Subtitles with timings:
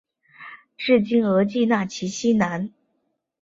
[0.77, 2.73] 治今额济纳旗西南。